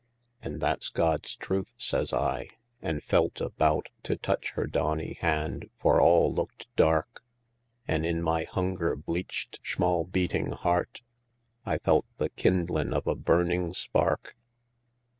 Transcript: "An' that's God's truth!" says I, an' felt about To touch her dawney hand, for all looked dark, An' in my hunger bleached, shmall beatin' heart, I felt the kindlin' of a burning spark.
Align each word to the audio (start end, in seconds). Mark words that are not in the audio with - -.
"An' 0.41 0.57
that's 0.57 0.89
God's 0.89 1.35
truth!" 1.35 1.75
says 1.77 2.11
I, 2.11 2.49
an' 2.81 3.01
felt 3.01 3.39
about 3.39 3.89
To 4.01 4.15
touch 4.17 4.53
her 4.53 4.65
dawney 4.65 5.13
hand, 5.21 5.69
for 5.77 6.01
all 6.01 6.33
looked 6.33 6.67
dark, 6.75 7.21
An' 7.87 8.03
in 8.03 8.19
my 8.23 8.45
hunger 8.45 8.95
bleached, 8.95 9.59
shmall 9.61 10.11
beatin' 10.11 10.53
heart, 10.53 11.03
I 11.67 11.77
felt 11.77 12.07
the 12.17 12.29
kindlin' 12.31 12.93
of 12.95 13.05
a 13.05 13.13
burning 13.13 13.75
spark. 13.75 14.35